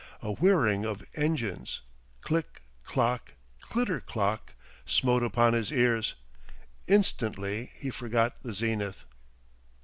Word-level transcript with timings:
A 0.23 0.31
whirring 0.31 0.83
of 0.83 1.05
engines, 1.13 1.81
click, 2.21 2.63
clock, 2.83 3.33
clitter 3.59 3.99
clock, 3.99 4.55
smote 4.83 5.21
upon 5.21 5.53
his 5.53 5.71
ears. 5.71 6.15
Instantly 6.87 7.71
he 7.77 7.91
forgot 7.91 8.41
the 8.41 8.51
zenith. 8.55 9.03